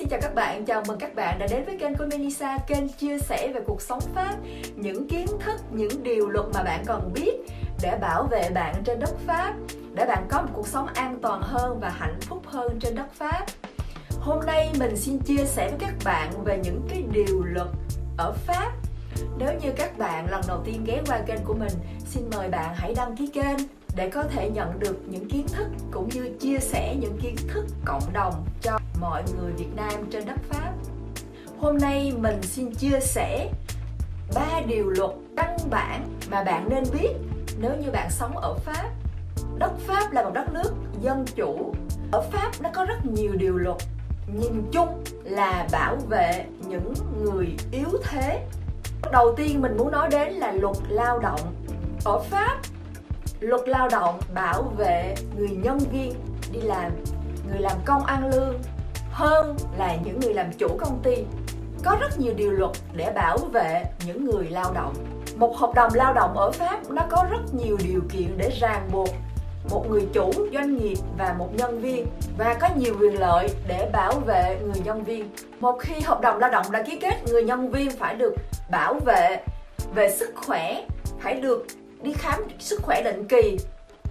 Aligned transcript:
xin 0.00 0.08
chào 0.08 0.20
các 0.22 0.34
bạn, 0.34 0.64
chào 0.64 0.82
mừng 0.88 0.98
các 0.98 1.14
bạn 1.14 1.38
đã 1.38 1.46
đến 1.50 1.64
với 1.64 1.76
kênh 1.78 1.94
của 1.94 2.04
Melissa, 2.10 2.58
kênh 2.66 2.88
chia 2.88 3.18
sẻ 3.18 3.52
về 3.54 3.60
cuộc 3.66 3.82
sống 3.82 4.00
Pháp, 4.14 4.36
những 4.76 5.08
kiến 5.08 5.26
thức, 5.40 5.60
những 5.70 6.02
điều 6.02 6.28
luật 6.28 6.46
mà 6.54 6.62
bạn 6.62 6.84
cần 6.86 7.10
biết 7.14 7.32
để 7.82 7.98
bảo 8.00 8.24
vệ 8.30 8.50
bạn 8.54 8.74
trên 8.84 9.00
đất 9.00 9.10
Pháp, 9.26 9.54
để 9.94 10.06
bạn 10.06 10.26
có 10.30 10.42
một 10.42 10.48
cuộc 10.54 10.66
sống 10.66 10.86
an 10.86 11.18
toàn 11.22 11.42
hơn 11.42 11.80
và 11.80 11.88
hạnh 11.88 12.18
phúc 12.20 12.42
hơn 12.46 12.78
trên 12.80 12.94
đất 12.94 13.12
Pháp. 13.12 13.46
Hôm 14.20 14.40
nay 14.46 14.70
mình 14.78 14.96
xin 14.96 15.18
chia 15.18 15.44
sẻ 15.44 15.68
với 15.68 15.78
các 15.78 15.94
bạn 16.04 16.44
về 16.44 16.60
những 16.64 16.80
cái 16.88 17.02
điều 17.12 17.44
luật 17.44 17.68
ở 18.18 18.32
Pháp. 18.32 18.72
Nếu 19.38 19.52
như 19.62 19.72
các 19.76 19.98
bạn 19.98 20.30
lần 20.30 20.40
đầu 20.48 20.62
tiên 20.64 20.84
ghé 20.86 21.02
qua 21.06 21.18
kênh 21.26 21.44
của 21.44 21.54
mình, 21.54 21.72
xin 22.06 22.22
mời 22.36 22.48
bạn 22.48 22.74
hãy 22.74 22.94
đăng 22.96 23.16
ký 23.16 23.26
kênh 23.26 23.56
để 23.96 24.10
có 24.10 24.22
thể 24.22 24.50
nhận 24.50 24.78
được 24.78 25.00
những 25.08 25.28
kiến 25.28 25.46
thức 25.48 25.66
cũng 25.90 26.08
như 26.08 26.30
chia 26.40 26.58
sẻ 26.58 26.96
những 27.00 27.18
kiến 27.22 27.36
thức 27.48 27.66
cộng 27.84 28.12
đồng 28.12 28.44
cho 28.62 28.78
mọi 29.00 29.22
người 29.36 29.52
Việt 29.52 29.76
Nam 29.76 30.10
trên 30.10 30.26
đất 30.26 30.38
Pháp. 30.48 30.72
Hôm 31.60 31.78
nay 31.78 32.12
mình 32.18 32.42
xin 32.42 32.74
chia 32.74 33.00
sẻ 33.00 33.50
ba 34.34 34.60
điều 34.66 34.90
luật 34.90 35.10
căn 35.36 35.56
bản 35.70 36.18
mà 36.30 36.44
bạn 36.44 36.68
nên 36.70 36.84
biết 36.92 37.10
nếu 37.60 37.72
như 37.76 37.90
bạn 37.90 38.10
sống 38.10 38.36
ở 38.36 38.54
Pháp. 38.54 38.90
Đất 39.58 39.72
Pháp 39.86 40.12
là 40.12 40.22
một 40.22 40.30
đất 40.34 40.52
nước 40.52 40.72
dân 41.00 41.24
chủ. 41.34 41.74
Ở 42.12 42.20
Pháp 42.20 42.52
nó 42.60 42.70
có 42.74 42.84
rất 42.84 43.06
nhiều 43.06 43.32
điều 43.34 43.56
luật, 43.56 43.76
nhìn 44.34 44.62
chung 44.72 45.04
là 45.24 45.68
bảo 45.72 45.96
vệ 45.96 46.44
những 46.68 46.94
người 47.22 47.56
yếu 47.72 47.88
thế. 48.02 48.46
Đầu 49.12 49.34
tiên 49.36 49.60
mình 49.60 49.76
muốn 49.76 49.90
nói 49.90 50.08
đến 50.10 50.32
là 50.32 50.52
luật 50.52 50.76
lao 50.88 51.18
động. 51.18 51.40
Ở 52.04 52.18
Pháp, 52.18 52.58
luật 53.40 53.68
lao 53.68 53.88
động 53.88 54.20
bảo 54.34 54.62
vệ 54.62 55.14
người 55.36 55.48
nhân 55.48 55.78
viên, 55.78 56.14
đi 56.52 56.60
làm, 56.60 56.92
người 57.50 57.60
làm 57.60 57.76
công 57.84 58.04
ăn 58.04 58.30
lương 58.30 58.60
hơn 59.10 59.56
là 59.78 59.96
những 60.04 60.20
người 60.20 60.34
làm 60.34 60.52
chủ 60.52 60.68
công 60.78 61.00
ty. 61.02 61.16
Có 61.84 61.96
rất 62.00 62.18
nhiều 62.18 62.34
điều 62.36 62.50
luật 62.50 62.70
để 62.96 63.12
bảo 63.14 63.38
vệ 63.38 63.84
những 64.06 64.24
người 64.24 64.48
lao 64.50 64.72
động. 64.72 64.94
Một 65.36 65.56
hợp 65.56 65.74
đồng 65.74 65.94
lao 65.94 66.14
động 66.14 66.36
ở 66.36 66.50
pháp, 66.50 66.90
nó 66.90 67.02
có 67.10 67.26
rất 67.30 67.54
nhiều 67.54 67.76
điều 67.84 68.00
kiện 68.12 68.38
để 68.38 68.50
ràng 68.60 68.88
buộc 68.92 69.08
một 69.70 69.90
người 69.90 70.06
chủ 70.12 70.30
doanh 70.52 70.76
nghiệp 70.76 70.98
và 71.18 71.34
một 71.38 71.48
nhân 71.54 71.80
viên 71.80 72.06
và 72.38 72.54
có 72.60 72.68
nhiều 72.76 72.94
quyền 73.00 73.20
lợi 73.20 73.48
để 73.68 73.90
bảo 73.92 74.12
vệ 74.26 74.58
người 74.62 74.82
nhân 74.84 75.04
viên. 75.04 75.30
Một 75.60 75.78
khi 75.80 76.00
hợp 76.00 76.20
đồng 76.20 76.38
lao 76.38 76.50
động 76.50 76.66
đã 76.70 76.82
ký 76.82 76.98
kết, 77.00 77.14
người 77.30 77.44
nhân 77.44 77.70
viên 77.70 77.90
phải 77.90 78.14
được 78.14 78.34
bảo 78.70 78.94
vệ 78.94 79.42
về 79.94 80.10
sức 80.10 80.32
khỏe, 80.36 80.86
phải 81.20 81.34
được 81.34 81.66
đi 82.02 82.12
khám 82.12 82.40
sức 82.58 82.80
khỏe 82.82 83.02
định 83.02 83.28
kỳ, 83.28 83.58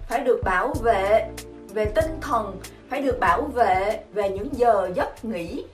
phải 0.08 0.20
được 0.20 0.40
bảo 0.44 0.74
vệ 0.82 1.28
về 1.74 1.84
tinh 1.84 2.18
thần 2.20 2.60
phải 2.90 3.02
được 3.02 3.20
bảo 3.20 3.42
vệ 3.42 4.00
về 4.12 4.30
những 4.30 4.48
giờ 4.52 4.90
giấc 4.94 5.24
nghỉ, 5.24 5.64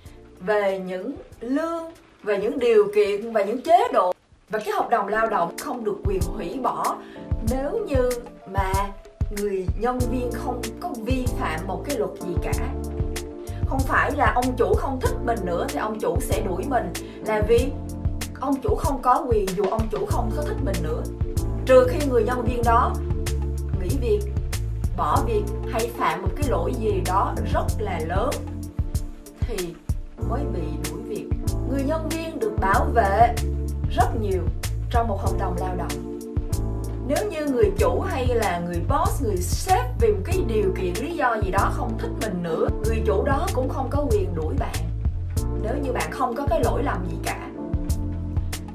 về 0.41 0.79
những 0.79 1.13
lương, 1.41 1.83
về 2.23 2.39
những 2.39 2.59
điều 2.59 2.89
kiện 2.95 3.33
và 3.33 3.45
những 3.45 3.63
chế 3.63 3.89
độ. 3.93 4.13
Và 4.51 4.59
cái 4.59 4.75
hợp 4.75 4.91
đồng 4.91 5.09
lao 5.09 5.27
động 5.27 5.57
không 5.59 5.85
được 5.85 5.97
quyền 6.05 6.21
hủy 6.23 6.59
bỏ. 6.63 6.97
Nếu 7.51 7.87
như 7.89 8.11
mà 8.53 8.73
người 9.31 9.67
nhân 9.81 9.99
viên 9.99 10.31
không 10.33 10.63
có 10.81 10.89
vi 11.05 11.27
phạm 11.39 11.61
một 11.67 11.83
cái 11.89 11.99
luật 11.99 12.11
gì 12.21 12.35
cả, 12.43 12.53
không 13.69 13.81
phải 13.81 14.13
là 14.17 14.33
ông 14.35 14.57
chủ 14.57 14.75
không 14.75 15.01
thích 15.01 15.17
mình 15.25 15.39
nữa 15.45 15.67
thì 15.69 15.79
ông 15.79 16.01
chủ 16.01 16.17
sẽ 16.21 16.43
đuổi 16.49 16.65
mình. 16.69 16.93
Là 17.27 17.43
vì 17.49 17.71
ông 18.41 18.55
chủ 18.63 18.75
không 18.75 19.03
có 19.03 19.27
quyền, 19.29 19.47
dù 19.57 19.65
ông 19.71 19.89
chủ 19.91 20.07
không 20.07 20.31
có 20.37 20.43
thích 20.43 20.57
mình 20.65 20.77
nữa. 20.83 21.03
Trừ 21.67 21.87
khi 21.91 22.07
người 22.07 22.25
nhân 22.25 22.43
viên 22.43 22.63
đó 22.65 22.93
nghỉ 23.83 23.97
việc 24.01 24.21
bỏ 24.97 25.23
việc 25.27 25.43
hay 25.73 25.91
phạm 25.99 26.23
một 26.23 26.29
cái 26.37 26.49
lỗi 26.49 26.73
gì 26.81 27.01
đó 27.07 27.35
rất 27.53 27.67
là 27.79 28.01
lớn 28.07 28.31
thì 29.41 29.75
mới 30.29 30.41
bị 30.55 30.63
đuổi 30.91 31.01
việc. 31.07 31.29
Người 31.71 31.83
nhân 31.83 32.09
viên 32.09 32.39
được 32.39 32.53
bảo 32.61 32.85
vệ 32.85 33.35
rất 33.97 34.21
nhiều 34.21 34.43
trong 34.91 35.09
một 35.09 35.21
hợp 35.23 35.33
đồng 35.39 35.57
lao 35.61 35.77
động. 35.77 36.19
Nếu 37.09 37.31
như 37.31 37.47
người 37.47 37.71
chủ 37.79 38.01
hay 38.01 38.27
là 38.27 38.59
người 38.59 38.81
boss 38.89 39.23
người 39.23 39.37
sếp 39.37 39.85
vì 40.01 40.13
một 40.13 40.23
cái 40.25 40.45
điều 40.47 40.75
kiện 40.81 41.05
lý 41.05 41.17
do 41.17 41.37
gì 41.45 41.51
đó 41.51 41.71
không 41.73 41.99
thích 41.99 42.11
mình 42.21 42.43
nữa 42.43 42.69
người 42.85 43.03
chủ 43.07 43.25
đó 43.25 43.47
cũng 43.55 43.69
không 43.69 43.89
có 43.91 44.07
quyền 44.11 44.35
đuổi 44.35 44.55
bạn. 44.59 44.75
Nếu 45.63 45.75
như 45.83 45.93
bạn 45.93 46.11
không 46.11 46.35
có 46.37 46.47
cái 46.47 46.61
lỗi 46.65 46.83
lầm 46.83 47.07
gì 47.11 47.17
cả. 47.25 47.49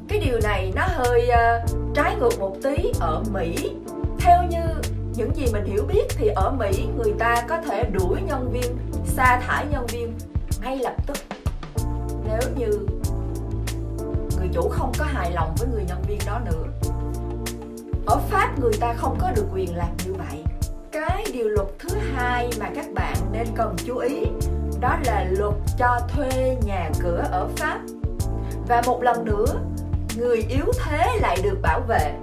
Cái 0.08 0.20
điều 0.26 0.40
này 0.44 0.72
nó 0.76 0.88
hơi 0.88 1.30
uh, 1.30 1.70
trái 1.96 2.16
ngược 2.16 2.40
một 2.40 2.56
tí 2.64 2.92
ở 3.00 3.24
mỹ. 3.32 3.76
Theo 4.20 4.44
như 4.50 4.66
những 5.16 5.36
gì 5.36 5.46
mình 5.54 5.66
hiểu 5.66 5.86
biết 5.94 6.04
thì 6.10 6.28
ở 6.28 6.52
mỹ 6.52 6.88
người 6.98 7.14
ta 7.20 7.46
có 7.50 7.58
thể 7.58 7.84
đuổi 7.84 8.22
nhân 8.28 8.52
viên, 8.52 8.78
sa 9.06 9.42
thải 9.48 9.66
nhân 9.72 9.86
viên 9.86 10.14
ngay 10.62 10.78
lập 10.78 10.96
tức. 11.08 11.18
Nếu 12.28 12.40
như 12.56 12.88
người 14.38 14.48
chủ 14.54 14.70
không 14.70 14.92
có 15.00 15.06
hài 15.06 15.32
lòng 15.32 15.56
với 15.58 15.68
người 15.68 15.84
nhân 15.88 16.02
viên 16.08 16.20
đó 16.26 16.40
nữa. 16.46 16.64
Ở 18.06 18.18
pháp 18.30 18.60
người 18.60 18.74
ta 18.80 18.94
không 18.94 19.18
có 19.22 19.32
được 19.32 19.46
quyền 19.54 19.76
làm 19.76 19.90
như 20.06 20.14
vậy. 20.14 20.44
Cái 20.92 21.26
điều 21.34 21.50
luật 21.50 21.68
thứ 21.80 21.90
hai 22.16 22.50
mà 22.60 22.70
các 22.76 22.86
bạn 22.94 23.16
nên 23.32 23.48
cần 23.56 23.76
chú 23.86 23.98
ý 23.98 24.26
đó 24.82 24.98
là 25.06 25.26
luật 25.30 25.54
cho 25.78 26.00
thuê 26.08 26.58
nhà 26.66 26.90
cửa 27.00 27.24
ở 27.32 27.48
pháp. 27.58 27.80
Và 28.68 28.82
một 28.86 29.04
lần 29.04 29.26
nữa, 29.26 29.46
người 30.18 30.46
yếu 30.50 30.66
thế 30.86 31.08
lại 31.22 31.38
được 31.44 31.60
bảo 31.62 31.80
vệ. 31.88 32.14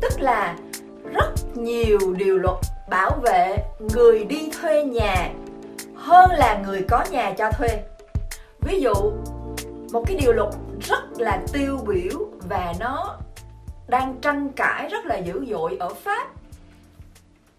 Tức 0.00 0.20
là 0.20 0.56
nhiều 1.56 1.98
điều 2.16 2.38
luật 2.38 2.56
bảo 2.90 3.10
vệ 3.22 3.56
người 3.78 4.24
đi 4.24 4.50
thuê 4.60 4.84
nhà 4.84 5.30
hơn 5.94 6.30
là 6.30 6.62
người 6.66 6.82
có 6.88 7.04
nhà 7.10 7.34
cho 7.38 7.50
thuê. 7.50 7.68
Ví 8.60 8.80
dụ, 8.80 8.94
một 9.92 10.02
cái 10.06 10.16
điều 10.20 10.32
luật 10.32 10.54
rất 10.80 11.02
là 11.18 11.42
tiêu 11.52 11.78
biểu 11.86 12.18
và 12.48 12.74
nó 12.80 13.16
đang 13.88 14.16
tranh 14.22 14.48
cãi 14.56 14.88
rất 14.88 15.06
là 15.06 15.16
dữ 15.16 15.44
dội 15.50 15.76
ở 15.80 15.88
pháp 15.88 16.28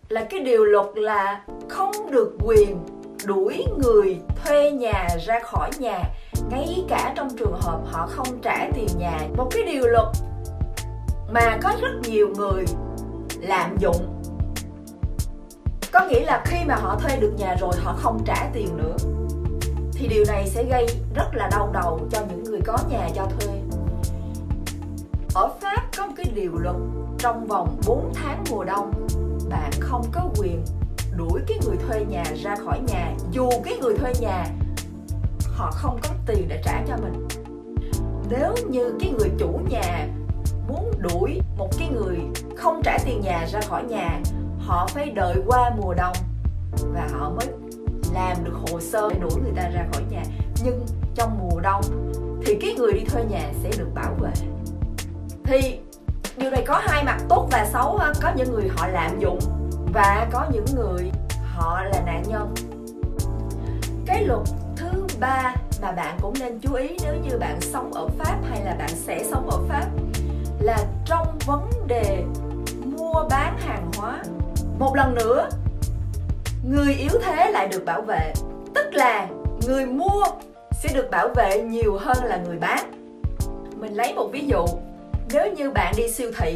là 0.09 0.24
cái 0.30 0.40
điều 0.40 0.66
luật 0.66 0.86
là 0.96 1.41
không 1.69 2.12
được 2.12 2.38
quyền 2.44 2.80
đuổi 3.25 3.66
người 3.78 4.19
thuê 4.44 4.72
nhà 4.72 5.07
ra 5.25 5.40
khỏi 5.40 5.69
nhà, 5.80 6.03
ngay 6.52 6.86
cả 6.90 7.13
trong 7.16 7.30
trường 7.38 7.59
hợp 7.62 7.80
họ 7.86 8.07
không 8.07 8.41
trả 8.41 8.69
tiền 8.74 8.88
nhà. 8.97 9.19
Một 9.38 9.50
cái 9.52 9.63
điều 9.63 9.88
luật 9.88 10.07
mà 11.31 11.57
có 11.63 11.74
rất 11.81 11.91
nhiều 12.03 12.28
người 12.38 12.66
lạm 13.42 13.78
dụng. 13.80 14.22
Có 15.92 16.08
nghĩa 16.09 16.25
là 16.25 16.44
khi 16.46 16.58
mà 16.66 16.75
họ 16.75 17.00
thuê 17.00 17.18
được 17.18 17.34
nhà 17.38 17.56
rồi, 17.62 17.74
họ 17.78 17.96
không 17.98 18.24
trả 18.25 18.50
tiền 18.53 18.78
nữa, 18.78 18.96
thì 19.94 20.08
điều 20.08 20.24
này 20.28 20.48
sẽ 20.48 20.64
gây 20.64 20.88
rất 21.16 21.30
là 21.34 21.50
đau 21.52 21.70
đầu 21.74 22.00
cho 22.12 22.22
những 22.30 22.44
người 22.44 22.62
có 22.66 22.78
nhà 22.90 23.09
cho 23.16 23.25
thuê. 23.25 23.62
Ở 25.34 25.50
Pháp 25.62 25.84
có 25.98 26.08
một 26.08 26.14
cái 26.18 26.25
điều 26.36 26.58
luật, 26.58 26.75
trong 27.18 27.48
vòng 27.48 27.81
4 27.88 28.12
tháng 28.16 28.44
mùa 28.52 28.64
đông, 28.64 29.08
bạn 29.50 29.72
không 29.80 30.06
có 30.12 30.30
quyền 30.38 30.66
đuổi 31.18 31.42
cái 31.48 31.59
người 31.66 31.75
thuê 31.88 32.06
nhà 32.06 32.24
ra 32.44 32.56
khỏi 32.56 32.80
nhà. 32.88 33.14
Dù 33.31 33.50
cái 33.66 33.78
người 33.81 33.98
thuê 33.98 34.14
nhà, 34.19 34.46
họ 35.46 35.72
không 35.72 36.00
có 36.04 36.09
tiền 36.25 36.48
để 36.48 36.62
trả 36.66 36.84
cho 36.88 36.98
mình. 36.98 37.28
Nếu 38.30 38.56
như 38.69 38.94
cái 39.00 39.14
người 39.19 39.30
chủ 39.40 39.59
nhà 39.69 40.08
muốn 40.67 40.91
đuổi 41.00 41.41
một 41.57 41.69
cái 41.79 41.89
người 41.89 42.17
không 42.57 42.81
trả 42.83 42.97
tiền 43.05 43.22
nhà 43.22 43.45
ra 43.51 43.59
khỏi 43.61 43.83
nhà, 43.83 44.22
họ 44.59 44.88
phải 44.88 45.09
đợi 45.09 45.35
qua 45.47 45.72
mùa 45.81 45.94
đông 45.94 46.16
và 46.94 47.07
họ 47.19 47.29
mới 47.29 47.47
làm 48.13 48.44
được 48.44 48.53
hồ 48.53 48.79
sơ 48.79 49.09
để 49.09 49.19
đuổi 49.19 49.41
người 49.44 49.53
ta 49.56 49.69
ra 49.69 49.85
khỏi 49.94 50.03
nhà. 50.09 50.23
Nhưng 50.63 50.85
trong 51.16 51.39
mùa 51.39 51.59
đông 51.59 51.81
thì 52.45 52.57
cái 52.61 52.73
người 52.73 52.94
đi 52.94 53.06
thuê 53.06 53.23
nhà 53.25 53.51
sẽ 53.63 53.69
được 53.77 53.89
bảo 53.94 54.13
vệ. 54.19 54.31
Thì 55.44 55.79
điều 56.38 56.51
này 56.51 56.63
có 56.67 56.81
hai 56.88 57.03
mặt 57.03 57.17
tốt 57.29 57.47
và 57.51 57.67
xấu 57.73 58.00
có 58.22 58.31
những 58.35 58.51
người 58.51 58.69
họ 58.77 58.88
lạm 58.88 59.19
dụng 59.19 59.39
và 59.94 60.27
có 60.31 60.45
những 60.51 60.65
người 60.75 61.12
họ 61.56 61.83
là 61.83 62.01
nạn 62.06 62.24
nhân. 62.27 62.53
Cái 64.06 64.24
luật 64.24 64.42
thứ 64.75 65.07
ba 65.19 65.56
mà 65.81 65.92
bạn 65.92 66.18
cũng 66.21 66.33
nên 66.39 66.59
chú 66.59 66.74
ý, 66.74 66.97
nếu 67.03 67.15
như 67.15 67.38
bạn 67.38 67.62
sống 67.62 67.94
ở 67.94 68.07
pháp 68.07 68.38
hay 68.50 68.65
là 68.65 68.75
bạn 68.80 68.89
sẽ 68.89 69.24
sống 69.31 69.50
ở 69.50 69.59
pháp 69.69 69.86
là 70.68 70.78
trong 71.06 71.38
vấn 71.46 71.69
đề 71.88 72.24
mua 72.86 73.24
bán 73.30 73.58
hàng 73.58 73.92
hóa. 73.98 74.24
Một 74.80 74.96
lần 74.96 75.16
nữa, 75.16 75.50
người 76.69 76.94
yếu 76.94 77.12
thế 77.24 77.52
lại 77.52 77.68
được 77.68 77.86
bảo 77.86 78.02
vệ. 78.02 78.34
Tức 78.75 78.94
là 78.94 79.28
người 79.68 79.86
mua 79.86 80.24
sẽ 80.72 80.90
được 80.94 81.10
bảo 81.12 81.28
vệ 81.36 81.62
nhiều 81.62 81.98
hơn 81.98 82.18
là 82.24 82.38
người 82.38 82.58
bán. 82.58 82.92
Mình 83.80 83.94
lấy 83.94 84.14
một 84.14 84.30
ví 84.31 84.48
dụ. 84.48 84.66
Nếu 85.34 85.54
như 85.54 85.72
bạn 85.72 85.94
đi 85.98 86.12
siêu 86.12 86.31
thị, 86.38 86.56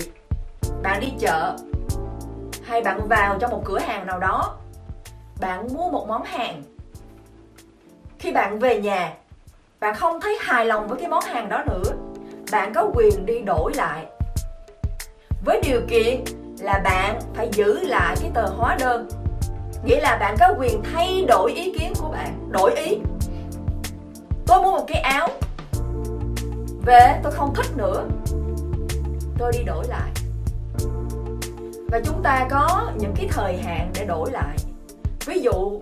bạn 0.84 1.00
đi 1.00 1.13
chợ, 1.19 1.56
hay 2.63 2.81
bạn 2.81 3.08
vào 3.08 3.38
trong 3.40 3.52
một 3.52 3.62
cửa 3.66 3.80
hàng 3.80 4.08
nào 4.08 4.19
đó, 4.19 4.58
bạn 5.42 5.68
mua 5.74 5.92
một 5.92 6.06
món 6.08 6.24
hàng. 6.24 6.63
Khi 8.19 8.31
bạn 8.31 8.60
về 8.60 8.81
nhà, 8.81 9.13
bạn 9.80 9.96
không 9.96 10.22
thấy 10.22 10.38
hài 10.42 10.66
lòng 10.66 10.88
với 10.88 11.00
cái 11.00 11.10
món 11.10 11.24
hàng 11.24 11.50
đó 11.50 11.63
nữa 11.66 12.11
bạn 12.51 12.74
có 12.74 12.89
quyền 12.94 13.25
đi 13.25 13.42
đổi 13.42 13.71
lại. 13.75 14.06
Với 15.45 15.62
điều 15.63 15.81
kiện 15.88 16.24
là 16.59 16.81
bạn 16.83 17.19
phải 17.33 17.50
giữ 17.51 17.80
lại 17.80 18.15
cái 18.21 18.31
tờ 18.33 18.45
hóa 18.48 18.77
đơn. 18.80 19.09
Nghĩa 19.83 20.01
là 20.01 20.18
bạn 20.18 20.36
có 20.39 20.53
quyền 20.59 20.83
thay 20.94 21.25
đổi 21.27 21.51
ý 21.51 21.74
kiến 21.80 21.94
của 22.01 22.09
bạn, 22.09 22.50
đổi 22.51 22.71
ý. 22.75 23.00
Tôi 24.48 24.62
mua 24.62 24.71
một 24.71 24.86
cái 24.88 25.01
áo 25.01 25.27
về, 26.86 27.19
tôi 27.24 27.31
không 27.31 27.56
thích 27.56 27.77
nữa. 27.77 28.03
Tôi 29.38 29.51
đi 29.57 29.63
đổi 29.63 29.86
lại. 29.88 30.12
Và 31.92 32.00
chúng 32.06 32.24
ta 32.24 32.48
có 32.50 32.92
những 32.98 33.13
cái 33.15 33.30
thời 33.31 33.57
hạn 33.57 33.92
để 33.94 34.06
đổi 34.06 34.31
lại. 34.31 34.57
Ví 35.25 35.39
dụ, 35.39 35.81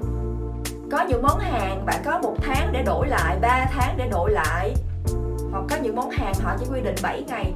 có 0.91 1.05
những 1.09 1.21
món 1.21 1.39
hàng 1.39 1.85
bạn 1.85 2.01
có 2.05 2.19
một 2.23 2.35
tháng 2.41 2.69
để 2.71 2.83
đổi 2.83 3.07
lại 3.07 3.37
3 3.41 3.65
tháng 3.71 3.97
để 3.97 4.07
đổi 4.11 4.31
lại 4.31 4.73
hoặc 5.59 5.65
có 5.69 5.83
những 5.83 5.95
món 5.95 6.09
hàng 6.09 6.33
họ 6.43 6.55
chỉ 6.59 6.65
quy 6.71 6.81
định 6.81 6.95
7 7.03 7.23
ngày. 7.27 7.53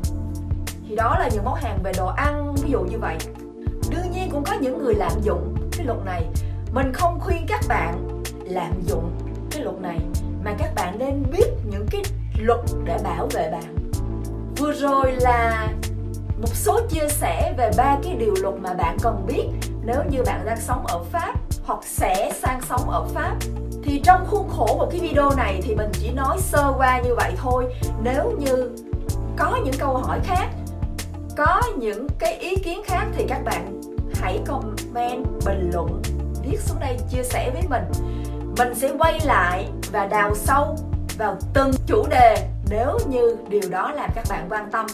Thì 0.87 0.95
đó 0.95 1.15
là 1.19 1.29
những 1.33 1.43
món 1.43 1.55
hàng 1.55 1.79
về 1.83 1.91
đồ 1.97 2.07
ăn, 2.07 2.55
ví 2.55 2.71
dụ 2.71 2.79
như 2.79 2.99
vậy. 2.99 3.17
Đương 3.89 4.11
nhiên 4.11 4.29
cũng 4.31 4.43
có 4.43 4.53
những 4.61 4.83
người 4.83 4.95
lạm 4.95 5.11
dụng 5.21 5.55
cái 5.71 5.85
luật 5.85 6.05
này. 6.05 6.25
Mình 6.73 6.93
không 6.93 7.19
khuyên 7.19 7.45
các 7.47 7.61
bạn 7.67 8.21
lạm 8.43 8.81
dụng 8.85 9.11
cái 9.51 9.63
luật 9.63 9.75
này, 9.81 9.99
mà 10.43 10.51
các 10.57 10.75
bạn 10.75 10.99
nên 10.99 11.23
biết 11.31 11.47
những 11.71 11.85
cái 11.91 12.01
luật 12.39 12.59
để 12.85 12.97
bảo 13.03 13.27
vệ 13.33 13.51
bạn. 13.51 13.75
Vừa 14.57 14.73
rồi 14.73 15.11
là 15.11 15.67
một 16.41 16.55
số 16.55 16.79
chia 16.89 17.07
sẻ 17.09 17.53
về 17.57 17.71
ba 17.77 17.97
cái 18.03 18.15
điều 18.15 18.33
luật 18.41 18.55
mà 18.61 18.73
bạn 18.73 18.97
cần 19.01 19.25
biết 19.27 19.47
nếu 19.85 20.03
như 20.09 20.23
bạn 20.25 20.45
đang 20.45 20.59
sống 20.59 20.85
ở 20.87 21.03
pháp 21.03 21.33
hoặc 21.63 21.79
sẽ 21.83 22.31
sang 22.41 22.61
sống 22.69 22.89
ở 22.89 23.05
pháp 23.05 23.35
thì 23.83 24.01
trong 24.03 24.25
khuôn 24.29 24.49
khổ 24.49 24.75
một 24.77 24.87
cái 24.91 24.99
video 24.99 25.29
này 25.37 25.59
thì 25.63 25.75
mình 25.75 25.89
chỉ 25.93 26.11
nói 26.11 26.37
sơ 26.39 26.73
qua 26.77 27.01
như 27.01 27.15
vậy 27.15 27.31
thôi. 27.37 27.65
Nếu 28.03 28.31
như 28.39 28.69
có 29.37 29.59
những 29.65 29.75
câu 29.79 29.97
hỏi 29.97 30.19
khác, 30.23 30.47
có 31.37 31.61
những 31.77 32.07
cái 32.19 32.37
ý 32.37 32.55
kiến 32.55 32.81
khác 32.85 33.05
thì 33.15 33.25
các 33.27 33.43
bạn 33.45 33.81
hãy 34.13 34.39
comment, 34.47 35.25
bình 35.45 35.71
luận, 35.73 36.01
viết 36.43 36.59
xuống 36.59 36.79
đây, 36.79 36.97
chia 37.11 37.23
sẻ 37.23 37.49
với 37.53 37.63
mình. 37.69 37.83
Mình 38.57 38.75
sẽ 38.75 38.91
quay 38.99 39.19
lại 39.25 39.69
và 39.91 40.05
đào 40.05 40.35
sâu 40.35 40.75
vào 41.17 41.37
từng 41.53 41.71
chủ 41.87 42.03
đề 42.09 42.49
nếu 42.69 42.97
như 43.09 43.37
điều 43.49 43.69
đó 43.69 43.91
làm 43.91 44.09
các 44.15 44.25
bạn 44.29 44.47
quan 44.49 44.71
tâm. 44.71 44.85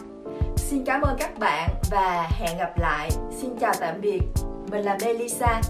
Xin 0.56 0.86
cảm 0.86 1.02
ơn 1.02 1.16
các 1.20 1.40
bạn 1.40 1.70
và 1.92 2.28
hẹn 2.30 2.58
gặp 2.58 2.80
lại. 2.80 3.10
Xin 3.42 3.58
chào 3.60 3.74
tạm 3.80 4.02
biệt. 4.02 4.22
Mình 4.72 4.86
là 4.86 4.98
melissa. 5.02 5.62